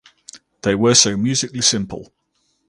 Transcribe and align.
They 0.63 0.73
were 0.73 0.95
so 0.95 1.15
musically 1.15 1.61
simple. 1.61 2.11